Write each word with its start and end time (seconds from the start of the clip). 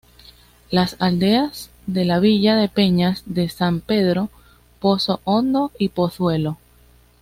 Las 0.71 0.95
aldeas 0.99 1.69
de 1.85 2.05
la 2.05 2.17
villa 2.19 2.55
de 2.55 2.67
Peñas 2.69 3.21
de 3.27 3.49
San 3.49 3.81
Pedro: 3.81 4.31
Pozo-Hondo 4.79 5.71
y 5.77 5.89
Pozuelo. 5.89 6.57